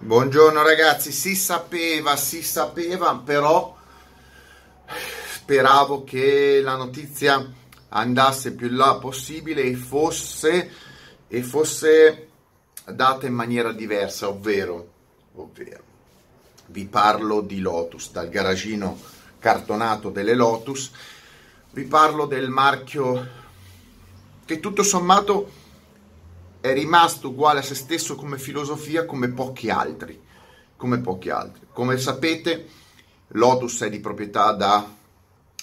Buongiorno 0.00 0.62
ragazzi, 0.62 1.10
si 1.10 1.34
sapeva, 1.34 2.14
si 2.14 2.40
sapeva, 2.40 3.16
però 3.16 3.76
speravo 5.34 6.04
che 6.04 6.60
la 6.62 6.76
notizia 6.76 7.44
andasse 7.88 8.54
più 8.54 8.68
in 8.68 8.76
là 8.76 8.94
possibile 8.98 9.62
e 9.62 9.74
fosse, 9.74 10.70
e 11.26 11.42
fosse 11.42 12.28
data 12.84 13.26
in 13.26 13.34
maniera 13.34 13.72
diversa, 13.72 14.28
ovvero, 14.28 14.88
ovvero, 15.34 15.82
vi 16.66 16.86
parlo 16.86 17.40
di 17.40 17.58
Lotus, 17.58 18.12
dal 18.12 18.28
garagino 18.28 18.96
cartonato 19.40 20.10
delle 20.10 20.34
Lotus, 20.34 20.92
vi 21.72 21.82
parlo 21.82 22.26
del 22.26 22.50
marchio 22.50 23.28
che 24.44 24.60
tutto 24.60 24.84
sommato 24.84 25.50
è 26.60 26.72
rimasto 26.72 27.28
uguale 27.28 27.60
a 27.60 27.62
se 27.62 27.74
stesso 27.74 28.16
come 28.16 28.38
filosofia 28.38 29.06
come 29.06 29.28
pochi 29.28 29.70
altri. 29.70 30.20
Come 30.76 31.00
pochi 31.00 31.30
altri. 31.30 31.66
Come 31.72 31.98
sapete, 31.98 32.66
Lotus 33.28 33.82
è 33.82 33.90
di 33.90 34.00
proprietà 34.00 34.52
da 34.52 34.96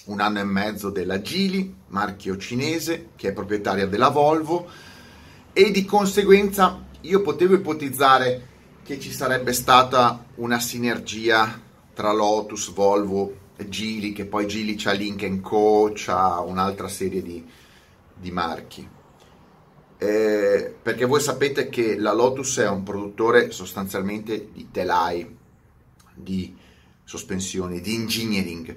un 0.04 0.20
anno 0.20 0.38
e 0.38 0.44
mezzo 0.44 0.90
della 0.90 1.20
Gili, 1.20 1.74
marchio 1.88 2.36
cinese, 2.36 3.08
che 3.16 3.28
è 3.28 3.32
proprietaria 3.32 3.86
della 3.86 4.08
Volvo, 4.08 4.68
e 5.52 5.70
di 5.70 5.84
conseguenza 5.84 6.84
io 7.00 7.22
potevo 7.22 7.54
ipotizzare 7.54 8.54
che 8.84 9.00
ci 9.00 9.10
sarebbe 9.10 9.52
stata 9.52 10.26
una 10.36 10.60
sinergia 10.60 11.60
tra 11.92 12.12
Lotus, 12.12 12.72
Volvo 12.72 13.44
e 13.56 13.68
Gili, 13.68 14.12
che 14.12 14.26
poi 14.26 14.46
Gili 14.46 14.76
c'ha 14.76 14.92
Link 14.92 15.40
Co, 15.40 15.90
c'ha 15.94 16.40
un'altra 16.40 16.88
serie 16.88 17.22
di, 17.22 17.44
di 18.14 18.30
marchi 18.30 18.94
eh, 19.98 20.74
perché 20.82 21.04
voi 21.04 21.20
sapete 21.20 21.68
che 21.68 21.96
la 21.96 22.12
Lotus 22.12 22.58
è 22.58 22.68
un 22.68 22.82
produttore 22.82 23.50
sostanzialmente 23.50 24.50
di 24.52 24.68
telai, 24.70 25.36
di 26.14 26.56
sospensioni, 27.04 27.80
di 27.80 27.94
engineering, 27.94 28.76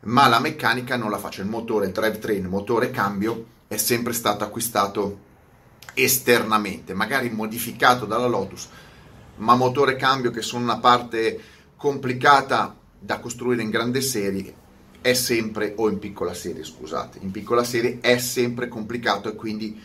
ma 0.00 0.28
la 0.28 0.40
meccanica 0.40 0.96
non 0.96 1.10
la 1.10 1.18
faccio, 1.18 1.40
il 1.40 1.48
motore, 1.48 1.86
il 1.86 1.92
drivetrain, 1.92 2.42
il 2.42 2.48
motore 2.48 2.90
cambio 2.90 3.46
è 3.68 3.76
sempre 3.76 4.12
stato 4.12 4.44
acquistato 4.44 5.26
esternamente, 5.94 6.94
magari 6.94 7.30
modificato 7.30 8.04
dalla 8.04 8.26
Lotus, 8.26 8.68
ma 9.36 9.56
motore 9.56 9.96
cambio 9.96 10.30
che 10.30 10.42
sono 10.42 10.64
una 10.64 10.78
parte 10.78 11.40
complicata 11.76 12.76
da 12.98 13.20
costruire 13.20 13.62
in 13.62 13.70
grande 13.70 14.00
serie 14.00 14.54
è 15.00 15.12
sempre, 15.14 15.74
o 15.76 15.88
in 15.88 15.98
piccola 15.98 16.34
serie 16.34 16.64
scusate, 16.64 17.18
in 17.22 17.30
piccola 17.30 17.64
serie 17.64 17.98
è 18.00 18.18
sempre 18.18 18.68
complicato 18.68 19.28
e 19.28 19.34
quindi 19.34 19.80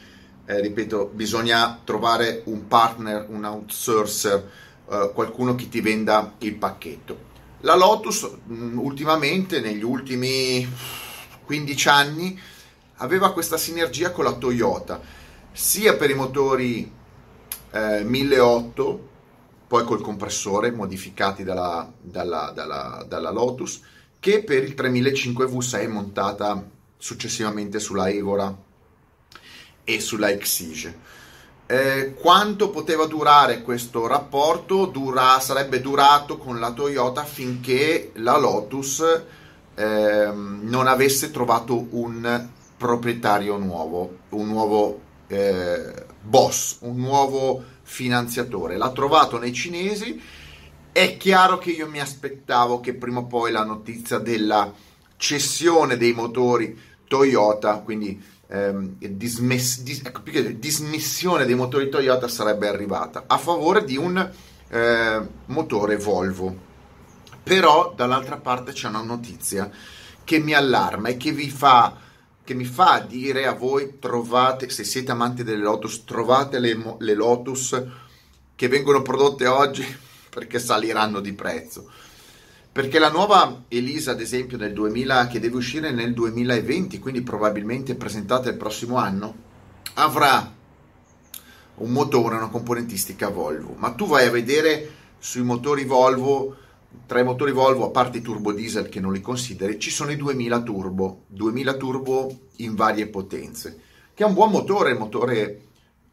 eh, 0.46 0.60
ripeto, 0.60 1.12
bisogna 1.14 1.80
trovare 1.84 2.42
un 2.46 2.68
partner, 2.68 3.28
un 3.30 3.46
outsourcer, 3.46 4.52
eh, 4.90 5.12
qualcuno 5.14 5.56
che 5.56 5.70
ti 5.70 5.80
venda 5.80 6.36
il 6.40 6.56
pacchetto. 6.56 7.32
La 7.62 7.76
Lotus 7.76 8.24
mh, 8.24 8.54
mm, 8.54 8.78
ultimamente, 8.78 9.62
negli 9.62 9.84
ultimi 9.84 10.68
15 11.46 11.90
anni, 11.90 12.40
aveva 12.98 13.32
questa 13.32 13.58
sinergia 13.58 14.12
con 14.12 14.26
la 14.26 14.34
Toyota, 14.34 15.02
sia 15.52 15.96
per 15.96 16.10
i 16.10 16.16
motori 16.16 16.92
eh, 17.72 18.04
1008, 18.04 19.10
poi 19.68 19.84
col 19.86 20.02
compressore 20.02 20.72
modificati 20.72 21.44
dalla, 21.44 21.92
dalla, 22.00 22.52
dalla, 22.54 23.06
dalla 23.08 23.32
Lotus, 23.32 23.82
che 24.20 24.44
per 24.44 24.64
il 24.64 24.74
3005 24.74 25.46
V6 25.46 25.90
montata 25.90 26.70
successivamente 26.98 27.80
sulla 27.80 28.10
Evora 28.10 28.56
e 29.84 30.00
sulla 30.00 30.30
Exige. 30.30 31.12
Eh, 31.66 32.14
quanto 32.14 32.70
poteva 32.70 33.06
durare 33.06 33.62
questo 33.62 34.06
rapporto? 34.06 34.86
Dura, 34.86 35.40
sarebbe 35.40 35.82
durato 35.82 36.38
con 36.38 36.60
la 36.60 36.72
Toyota 36.72 37.24
finché 37.24 38.12
la 38.16 38.38
Lotus 38.38 39.22
eh, 39.76 40.32
non 40.34 40.88
avesse 40.88 41.32
trovato 41.32 41.88
un 41.92 42.48
proprietario 42.78 43.58
nuovo, 43.58 44.18
un 44.30 44.48
nuovo 44.48 45.02
eh, 45.28 46.06
boss, 46.22 46.78
un 46.82 46.98
nuovo 46.98 47.64
finanziatore. 47.82 48.78
L'ha 48.78 48.92
trovato 48.92 49.40
nei 49.40 49.54
cinesi. 49.54 50.22
È 50.92 51.18
chiaro 51.18 51.58
che 51.58 51.72
io 51.72 51.88
mi 51.88 52.00
aspettavo 52.00 52.80
che 52.82 52.94
prima 52.94 53.20
o 53.20 53.26
poi 53.26 53.52
la 53.52 53.64
notizia 53.64 54.20
della 54.20 54.72
cessione 55.18 55.98
dei 55.98 56.14
motori 56.14 56.78
Toyota, 57.08 57.78
quindi 57.78 58.22
ehm, 58.54 58.98
dismess- 59.00 59.82
dis- 59.82 60.02
ecco, 60.04 60.22
dismissione 60.22 61.46
dei 61.46 61.56
motori 61.56 61.90
Toyota 61.90 62.28
sarebbe 62.28 62.68
arrivata 62.68 63.24
a 63.26 63.38
favore 63.40 63.84
di 63.84 63.98
un 63.98 64.32
eh, 64.70 65.28
motore 65.46 65.98
Volvo. 65.98 66.72
Però 67.42 67.94
dall'altra 67.96 68.38
parte 68.38 68.72
c'è 68.72 68.88
una 68.88 69.02
notizia 69.02 69.70
che 70.24 70.40
mi 70.40 70.54
allarma 70.54 71.10
e 71.10 71.18
che 71.18 71.32
vi 71.32 71.50
fa 71.50 71.98
che 72.46 72.54
mi 72.54 72.66
fa 72.66 73.00
dire 73.00 73.48
a 73.48 73.54
voi 73.54 74.00
trovate 74.00 74.70
se 74.70 74.84
siete 74.84 75.12
amanti 75.12 75.44
delle 75.44 75.64
Lotus 75.64 76.04
trovate 76.04 76.60
le, 76.60 76.98
le 76.98 77.14
Lotus 77.14 77.82
che 78.54 78.68
vengono 78.68 79.02
prodotte 79.02 79.48
oggi 79.48 79.84
perché 80.30 80.60
saliranno 80.60 81.22
di 81.22 81.32
prezzo 81.34 81.90
perché 82.74 82.98
la 82.98 83.12
nuova 83.12 83.66
Elisa, 83.68 84.12
ad 84.12 84.20
esempio, 84.20 84.58
nel 84.58 84.74
2000, 84.74 85.28
che 85.28 85.40
deve 85.40 85.58
uscire 85.58 85.92
nel 85.92 86.12
2020, 86.12 86.98
quindi 86.98 87.22
probabilmente 87.22 87.94
presentata 87.94 88.50
il 88.50 88.58
prossimo 88.58 88.98
anno, 88.98 89.36
avrà 89.94 90.52
un 91.76 91.92
motore, 91.92 92.36
una 92.36 92.50
componentistica 92.50 93.30
Volvo. 93.30 93.76
Ma 93.78 93.92
tu 93.92 94.08
vai 94.08 94.26
a 94.26 94.32
vedere 94.32 94.90
sui 95.20 95.44
motori 95.44 95.86
Volvo, 95.86 96.58
tra 97.06 97.20
i 97.20 97.24
motori 97.24 97.52
Volvo, 97.52 97.86
a 97.86 97.92
parte 97.92 98.18
i 98.18 98.22
turbo 98.22 98.52
diesel 98.52 98.90
che 98.90 99.00
non 99.00 99.14
li 99.14 99.22
consideri, 99.22 99.80
ci 99.80 99.92
sono 99.92 100.10
i 100.10 100.18
2000 100.18 100.64
turbo, 100.64 101.26
2000 101.28 101.74
turbo 101.76 102.40
in 102.56 102.74
varie 102.74 103.06
potenze, 103.06 103.80
che 104.16 104.24
è 104.24 104.26
un 104.26 104.34
buon 104.34 104.50
motore, 104.50 104.90
il 104.90 104.98
motore 104.98 105.62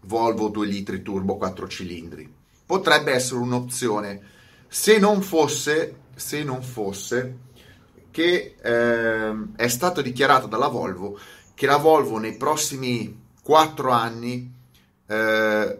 Volvo 0.03 0.49
2 0.49 0.67
litri 0.67 1.01
turbo 1.01 1.39
4 1.39 1.69
cilindri. 1.69 2.31
Potrebbe 2.67 3.13
essere 3.13 3.41
un'opzione 3.41 4.21
se 4.69 4.99
non 4.99 5.23
fosse 5.23 6.00
se 6.15 6.43
non 6.43 6.63
fosse 6.63 7.39
che 8.11 8.57
eh, 8.61 9.35
è 9.57 9.69
stato 9.69 10.03
dichiarato 10.03 10.47
dalla 10.47 10.69
Volvo 10.69 11.19
che 11.55 11.67
la 11.67 11.77
Volvo 11.77 12.19
nei 12.19 12.37
prossimi 12.37 13.21
4 13.43 13.91
anni 13.91 14.51
eh, 15.07 15.79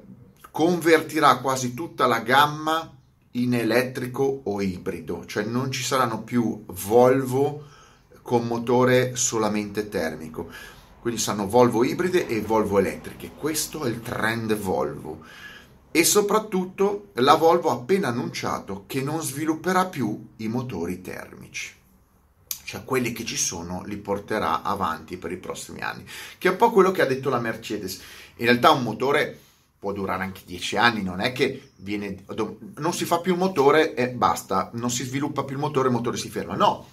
convertirà 0.51 1.39
quasi 1.39 1.75
tutta 1.75 2.07
la 2.07 2.21
gamma 2.21 2.95
in 3.33 3.55
elettrico 3.55 4.43
o 4.45 4.61
ibrido, 4.61 5.25
cioè 5.25 5.45
non 5.45 5.71
ci 5.71 5.83
saranno 5.83 6.23
più 6.23 6.65
Volvo 6.67 7.65
con 8.23 8.47
motore 8.47 9.17
solamente 9.17 9.89
termico. 9.89 10.51
Quindi 11.01 11.19
saranno 11.19 11.49
Volvo 11.49 11.83
ibride 11.83 12.27
e 12.27 12.43
Volvo 12.43 12.79
elettriche. 12.79 13.31
Questo 13.35 13.85
è 13.85 13.89
il 13.89 14.03
trend 14.03 14.55
Volvo 14.57 15.25
e 15.93 16.05
soprattutto 16.05 17.09
la 17.15 17.35
Volvo 17.35 17.71
ha 17.71 17.75
appena 17.75 18.09
annunciato 18.09 18.85
che 18.87 19.03
non 19.03 19.23
svilupperà 19.23 19.87
più 19.87 20.29
i 20.37 20.49
motori 20.49 21.01
termici. 21.01 21.75
Cioè 22.65 22.85
quelli 22.85 23.11
che 23.13 23.25
ci 23.25 23.37
sono 23.37 23.83
li 23.85 23.97
porterà 23.97 24.63
avanti 24.63 25.17
per 25.17 25.33
i 25.33 25.39
prossimi 25.39 25.81
anni, 25.81 26.05
che 26.39 26.49
è 26.49 26.51
un 26.53 26.57
po' 26.57 26.71
quello 26.71 26.93
che 26.93 27.03
ha 27.03 27.07
detto 27.07 27.29
la 27.29 27.41
Mercedes. 27.41 28.01
In 28.37 28.47
realtà 28.47 28.71
un 28.71 28.85
motore 28.85 29.37
può 29.77 29.93
durare 29.93 30.23
anche 30.23 30.43
10 30.45 30.77
anni, 30.77 31.03
non 31.03 31.21
è 31.21 31.33
che 31.33 31.71
viene, 31.77 32.25
non 32.77 32.93
si 32.93 33.05
fa 33.05 33.19
più 33.19 33.33
il 33.33 33.39
motore 33.39 33.95
e 33.95 34.11
basta, 34.11 34.71
non 34.75 34.91
si 34.91 35.05
sviluppa 35.05 35.43
più 35.43 35.57
il 35.57 35.61
motore, 35.63 35.89
il 35.89 35.95
motore 35.95 36.17
si 36.17 36.29
ferma. 36.29 36.55
No, 36.55 36.87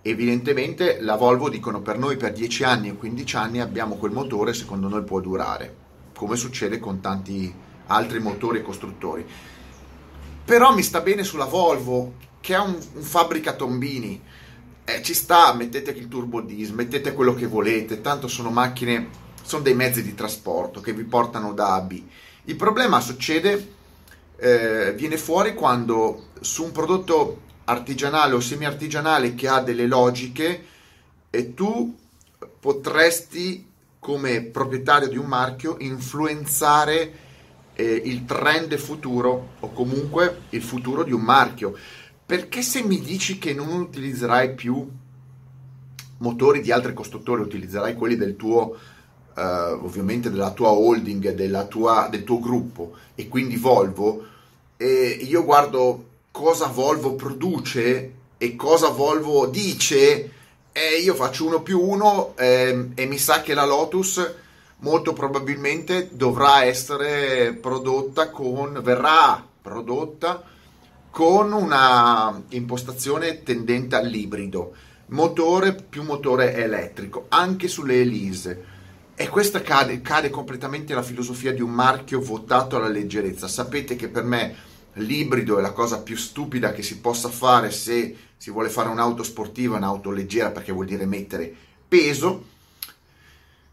evidentemente 0.00 0.98
la 1.02 1.16
Volvo 1.16 1.50
dicono 1.50 1.82
per 1.82 1.98
noi 1.98 2.16
per 2.16 2.32
10 2.32 2.64
anni 2.64 2.90
o 2.90 2.94
15 2.94 3.36
anni 3.36 3.60
abbiamo 3.60 3.96
quel 3.96 4.12
motore, 4.12 4.54
secondo 4.54 4.88
noi 4.88 5.02
può 5.04 5.20
durare, 5.20 5.76
come 6.14 6.36
succede 6.36 6.78
con 6.78 7.00
tanti 7.00 7.66
altri 7.88 8.20
motori 8.20 8.58
e 8.58 8.62
costruttori. 8.62 9.26
Però 10.44 10.74
mi 10.74 10.82
sta 10.82 11.00
bene 11.00 11.24
sulla 11.24 11.44
Volvo, 11.44 12.14
che 12.40 12.54
è 12.54 12.58
un, 12.58 12.78
un 12.94 13.02
fabbrica 13.02 13.52
tombini. 13.52 14.20
Eh, 14.84 15.02
ci 15.02 15.12
sta, 15.12 15.52
mettete 15.52 15.90
il 15.90 16.08
turbo 16.08 16.40
diesel, 16.40 16.74
mettete 16.74 17.12
quello 17.12 17.34
che 17.34 17.46
volete, 17.46 18.00
tanto 18.00 18.26
sono 18.28 18.50
macchine, 18.50 19.08
sono 19.42 19.62
dei 19.62 19.74
mezzi 19.74 20.02
di 20.02 20.14
trasporto 20.14 20.80
che 20.80 20.94
vi 20.94 21.04
portano 21.04 21.52
da 21.52 21.74
a 21.74 21.80
B. 21.82 22.02
Il 22.44 22.56
problema 22.56 23.00
succede, 23.00 23.74
eh, 24.36 24.94
viene 24.94 25.18
fuori 25.18 25.54
quando 25.54 26.28
su 26.40 26.64
un 26.64 26.72
prodotto 26.72 27.42
artigianale 27.64 28.34
o 28.34 28.40
semi-artigianale 28.40 29.34
che 29.34 29.48
ha 29.48 29.60
delle 29.60 29.86
logiche 29.86 30.64
e 31.28 31.52
tu 31.52 31.94
potresti 32.58 33.66
come 33.98 34.42
proprietario 34.42 35.08
di 35.08 35.18
un 35.18 35.26
marchio 35.26 35.76
influenzare 35.80 37.26
eh, 37.80 38.02
il 38.04 38.24
trend 38.24 38.76
futuro 38.76 39.50
o 39.60 39.72
comunque 39.72 40.40
il 40.50 40.62
futuro 40.62 41.04
di 41.04 41.12
un 41.12 41.20
marchio. 41.20 41.76
Perché 42.26 42.60
se 42.60 42.82
mi 42.82 43.00
dici 43.00 43.38
che 43.38 43.54
non 43.54 43.68
utilizzerai 43.68 44.54
più 44.54 44.86
motori 46.18 46.60
di 46.60 46.72
altri 46.72 46.92
costruttori, 46.92 47.42
utilizzerai 47.42 47.94
quelli 47.94 48.16
del 48.16 48.34
tuo, 48.34 48.76
eh, 49.36 49.42
ovviamente 49.42 50.28
della 50.28 50.50
tua 50.50 50.70
holding, 50.70 51.32
della 51.34 51.66
tua, 51.66 52.08
del 52.10 52.24
tuo 52.24 52.40
gruppo 52.40 52.94
e 53.14 53.28
quindi 53.28 53.56
Volvo, 53.56 54.24
e 54.76 55.18
io 55.22 55.44
guardo 55.44 56.06
cosa 56.32 56.66
Volvo 56.66 57.14
produce 57.14 58.12
e 58.36 58.56
cosa 58.56 58.88
Volvo 58.88 59.46
dice 59.46 60.32
e 60.72 61.00
io 61.02 61.14
faccio 61.14 61.46
uno 61.46 61.62
più 61.62 61.80
uno 61.80 62.36
eh, 62.36 62.90
e 62.94 63.06
mi 63.06 63.18
sa 63.18 63.40
che 63.40 63.54
la 63.54 63.64
Lotus 63.64 64.34
molto 64.80 65.12
probabilmente 65.12 66.10
dovrà 66.12 66.64
essere 66.64 67.52
prodotta 67.54 68.30
con 68.30 68.80
verrà 68.82 69.44
prodotta 69.60 70.42
con 71.10 71.52
una 71.52 72.42
impostazione 72.50 73.42
tendente 73.42 73.96
all'ibrido 73.96 74.74
motore 75.08 75.74
più 75.74 76.02
motore 76.02 76.54
elettrico 76.54 77.26
anche 77.28 77.68
sulle 77.68 78.00
Elise. 78.00 78.76
E 79.14 79.28
questa 79.28 79.62
cade, 79.62 80.00
cade 80.00 80.30
completamente 80.30 80.94
la 80.94 81.02
filosofia 81.02 81.52
di 81.52 81.60
un 81.60 81.70
marchio 81.70 82.20
votato 82.20 82.76
alla 82.76 82.88
leggerezza. 82.88 83.48
Sapete 83.48 83.96
che 83.96 84.08
per 84.08 84.22
me 84.22 84.54
l'ibrido 84.94 85.58
è 85.58 85.60
la 85.60 85.72
cosa 85.72 86.02
più 86.02 86.16
stupida 86.16 86.72
che 86.72 86.82
si 86.82 86.98
possa 86.98 87.28
fare 87.28 87.70
se 87.70 88.16
si 88.36 88.50
vuole 88.50 88.68
fare 88.68 88.88
un'auto 88.88 89.24
sportiva, 89.24 89.76
un'auto 89.76 90.10
leggera 90.10 90.50
perché 90.50 90.72
vuol 90.72 90.86
dire 90.86 91.04
mettere 91.04 91.52
peso 91.88 92.56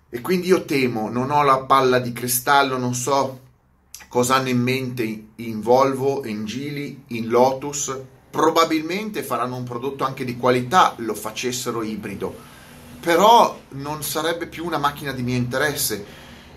e 0.09 0.21
quindi 0.21 0.47
io 0.47 0.65
temo, 0.65 1.09
non 1.09 1.31
ho 1.31 1.43
la 1.43 1.59
palla 1.59 1.99
di 1.99 2.13
cristallo, 2.13 2.77
non 2.77 2.93
so 2.93 3.41
cosa 4.07 4.35
hanno 4.35 4.49
in 4.49 4.61
mente 4.61 5.27
in 5.35 5.61
Volvo, 5.61 6.25
in 6.25 6.45
Gili, 6.45 7.03
in 7.07 7.27
Lotus, 7.27 7.97
probabilmente 8.29 9.23
faranno 9.23 9.55
un 9.55 9.63
prodotto 9.63 10.03
anche 10.03 10.23
di 10.23 10.37
qualità, 10.37 10.93
lo 10.97 11.13
facessero 11.13 11.83
ibrido, 11.83 12.33
però 12.99 13.59
non 13.69 14.03
sarebbe 14.03 14.47
più 14.47 14.65
una 14.65 14.77
macchina 14.77 15.11
di 15.11 15.21
mio 15.21 15.35
interesse, 15.35 16.05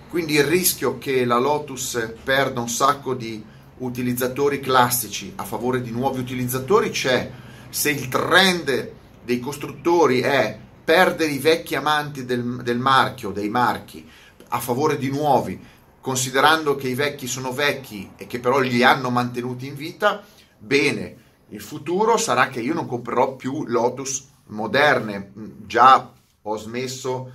quindi 0.08 0.34
il 0.34 0.44
rischio 0.44 0.98
che 0.98 1.24
la 1.24 1.38
Lotus 1.38 2.14
perda 2.22 2.60
un 2.60 2.68
sacco 2.68 3.14
di 3.14 3.44
utilizzatori 3.78 4.60
classici 4.60 5.32
a 5.36 5.44
favore 5.44 5.82
di 5.82 5.90
nuovi 5.90 6.20
utilizzatori 6.20 6.90
c'è. 6.90 7.30
Se 7.68 7.90
il 7.90 8.08
trend 8.08 8.92
dei 9.24 9.40
costruttori 9.40 10.20
è 10.20 10.58
perdere 10.88 11.32
i 11.32 11.38
vecchi 11.38 11.74
amanti 11.74 12.24
del, 12.24 12.62
del 12.62 12.78
marchio, 12.78 13.30
dei 13.30 13.50
marchi, 13.50 14.08
a 14.48 14.58
favore 14.58 14.96
di 14.96 15.10
nuovi, 15.10 15.60
considerando 16.00 16.76
che 16.76 16.88
i 16.88 16.94
vecchi 16.94 17.26
sono 17.26 17.52
vecchi 17.52 18.12
e 18.16 18.26
che 18.26 18.40
però 18.40 18.58
li 18.60 18.82
hanno 18.82 19.10
mantenuti 19.10 19.66
in 19.66 19.74
vita, 19.74 20.24
bene, 20.56 21.16
il 21.50 21.60
futuro 21.60 22.16
sarà 22.16 22.48
che 22.48 22.60
io 22.60 22.72
non 22.72 22.86
comprerò 22.86 23.36
più 23.36 23.66
Lotus 23.66 24.28
moderne, 24.46 25.32
già 25.66 26.10
ho 26.40 26.56
smesso 26.56 27.32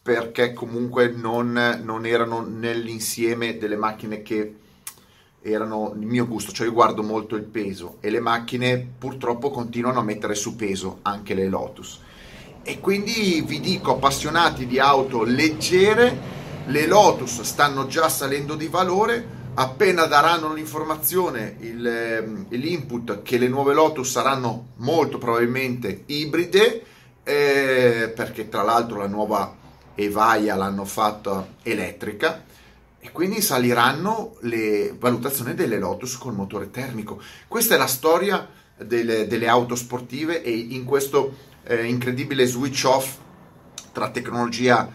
perché 0.00 0.52
comunque 0.52 1.08
non, 1.08 1.80
non 1.82 2.06
erano 2.06 2.40
nell'insieme 2.40 3.58
delle 3.58 3.76
macchine 3.76 4.22
che 4.22 4.58
erano 5.42 5.92
il 5.98 6.06
mio 6.06 6.28
gusto, 6.28 6.52
cioè 6.52 6.68
io 6.68 6.72
guardo 6.72 7.02
molto 7.02 7.34
il 7.34 7.42
peso 7.42 7.96
e 7.98 8.10
le 8.10 8.20
macchine 8.20 8.78
purtroppo 8.96 9.50
continuano 9.50 9.98
a 9.98 10.04
mettere 10.04 10.36
su 10.36 10.54
peso, 10.54 11.00
anche 11.02 11.34
le 11.34 11.48
Lotus. 11.48 12.04
E 12.68 12.80
quindi 12.80 13.44
vi 13.46 13.60
dico, 13.60 13.92
appassionati 13.92 14.66
di 14.66 14.80
auto 14.80 15.22
leggere, 15.22 16.18
le 16.66 16.86
Lotus 16.88 17.42
stanno 17.42 17.86
già 17.86 18.08
salendo 18.08 18.56
di 18.56 18.66
valore, 18.66 19.24
appena 19.54 20.06
daranno 20.06 20.52
l'informazione, 20.52 21.58
il, 21.60 21.86
ehm, 21.86 22.46
l'input 22.48 23.22
che 23.22 23.38
le 23.38 23.46
nuove 23.46 23.72
Lotus 23.72 24.10
saranno 24.10 24.70
molto 24.78 25.16
probabilmente 25.18 26.02
ibride, 26.06 26.82
eh, 27.22 28.12
perché 28.12 28.48
tra 28.48 28.62
l'altro 28.62 28.98
la 28.98 29.06
nuova 29.06 29.54
Evaia 29.94 30.56
l'hanno 30.56 30.84
fatta 30.84 31.46
elettrica, 31.62 32.42
e 32.98 33.12
quindi 33.12 33.40
saliranno 33.40 34.34
le 34.40 34.92
valutazioni 34.98 35.54
delle 35.54 35.78
Lotus 35.78 36.18
col 36.18 36.34
motore 36.34 36.72
termico. 36.72 37.22
Questa 37.46 37.76
è 37.76 37.78
la 37.78 37.86
storia 37.86 38.44
delle, 38.76 39.28
delle 39.28 39.46
auto 39.46 39.76
sportive 39.76 40.42
e 40.42 40.50
in 40.50 40.84
questo 40.84 41.54
eh, 41.66 41.84
incredibile 41.84 42.46
switch 42.46 42.84
off 42.84 43.18
tra 43.92 44.10
tecnologia 44.10 44.90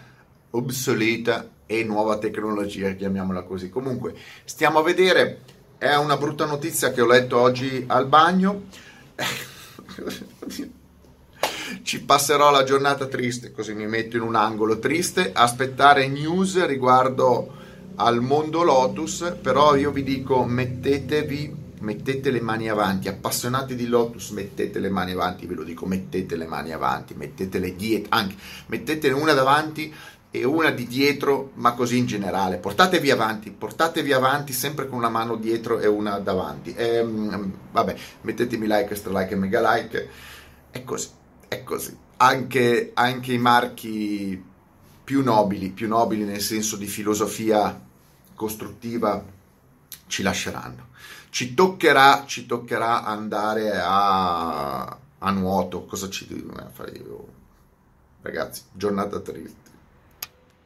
obsoleta 0.50 1.48
e 1.66 1.84
nuova 1.84 2.18
tecnologia, 2.18 2.92
chiamiamola 2.92 3.42
così. 3.42 3.70
Comunque, 3.70 4.14
stiamo 4.44 4.78
a 4.78 4.82
vedere, 4.82 5.40
è 5.78 5.94
una 5.96 6.16
brutta 6.16 6.44
notizia 6.44 6.92
che 6.92 7.00
ho 7.00 7.06
letto 7.06 7.38
oggi 7.38 7.84
al 7.86 8.06
bagno. 8.06 8.64
Ci 11.82 12.02
passerò 12.04 12.50
la 12.50 12.64
giornata 12.64 13.06
triste, 13.06 13.50
così 13.50 13.74
mi 13.74 13.86
metto 13.86 14.16
in 14.16 14.22
un 14.22 14.34
angolo 14.36 14.78
triste, 14.78 15.32
aspettare 15.32 16.06
news 16.06 16.64
riguardo 16.66 17.60
al 17.96 18.20
mondo 18.20 18.62
Lotus, 18.62 19.36
però 19.40 19.74
io 19.74 19.90
vi 19.90 20.02
dico 20.02 20.44
mettetevi, 20.44 21.61
mettete 21.82 22.30
le 22.30 22.40
mani 22.40 22.68
avanti, 22.68 23.08
appassionati 23.08 23.74
di 23.74 23.86
Lotus, 23.86 24.30
mettete 24.30 24.78
le 24.78 24.88
mani 24.88 25.12
avanti, 25.12 25.46
ve 25.46 25.54
lo 25.54 25.62
dico, 25.62 25.84
mettete 25.86 26.36
le 26.36 26.46
mani 26.46 26.72
avanti, 26.72 27.14
mettetele 27.14 27.76
dietro, 27.76 28.08
anche, 28.16 28.34
mettetene 28.66 29.14
una 29.14 29.32
davanti 29.32 29.92
e 30.30 30.44
una 30.44 30.70
di 30.70 30.86
dietro, 30.86 31.50
ma 31.54 31.72
così 31.72 31.98
in 31.98 32.06
generale, 32.06 32.56
portatevi 32.56 33.10
avanti, 33.10 33.50
portatevi 33.50 34.12
avanti 34.12 34.52
sempre 34.52 34.88
con 34.88 34.96
una 34.96 35.10
mano 35.10 35.36
dietro 35.36 35.78
e 35.78 35.86
una 35.86 36.18
davanti. 36.18 36.72
E, 36.74 36.96
ehm, 36.96 37.52
vabbè, 37.70 37.96
mettetemi 38.22 38.66
like, 38.66 38.90
extra 38.92 39.18
like 39.18 39.34
e 39.34 39.36
mega 39.36 39.74
like, 39.74 40.08
è 40.70 40.82
così, 40.84 41.08
è 41.48 41.62
così. 41.62 41.94
Anche, 42.16 42.92
anche 42.94 43.32
i 43.32 43.38
marchi 43.38 44.42
più 45.04 45.22
nobili, 45.22 45.68
più 45.70 45.88
nobili 45.88 46.24
nel 46.24 46.40
senso 46.40 46.76
di 46.76 46.86
filosofia 46.86 47.78
costruttiva, 48.34 49.22
ci 50.12 50.22
lasceranno. 50.22 50.90
Ci 51.30 51.54
toccherà, 51.54 52.24
ci 52.26 52.44
toccherà 52.44 53.02
andare 53.02 53.80
a, 53.80 54.98
a 55.18 55.30
nuoto. 55.30 55.86
Cosa 55.86 56.10
ci 56.10 56.26
devo 56.26 56.52
fare 56.70 56.90
io? 56.92 57.26
Ragazzi, 58.20 58.64
giornata 58.72 59.18
triste. 59.20 59.70